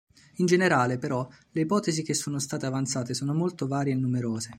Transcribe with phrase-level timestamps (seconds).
[0.37, 4.49] In generale, però, le ipotesi che sono state avanzate sono molto varie e numerose.